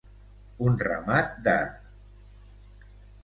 Un 0.69 0.77
ramat 0.87 1.35
de. 1.49 1.55